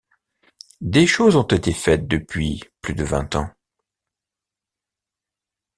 Des 0.81 1.05
choses 1.05 1.35
ont 1.35 1.43
été 1.47 1.71
faites 1.71 2.07
depuis 2.07 2.63
plus 2.81 2.95
de 2.95 3.03
vingt 3.03 3.35
ans. 3.35 3.51